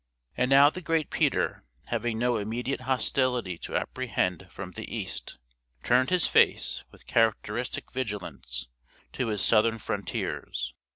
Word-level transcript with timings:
And 0.35 0.49
now 0.49 0.71
the 0.71 0.81
great 0.81 1.11
Peter, 1.11 1.63
having 1.89 2.17
no 2.17 2.37
immediate 2.37 2.81
hostility 2.81 3.55
to 3.59 3.77
apprehend 3.77 4.47
from 4.49 4.71
the 4.71 4.91
east, 4.91 5.37
turned 5.83 6.09
his 6.09 6.25
face, 6.25 6.83
with 6.89 7.05
characteristic 7.05 7.91
vigilance, 7.91 8.67
to 9.13 9.27
his 9.27 9.43
southern 9.43 9.77
frontiers. 9.77 10.73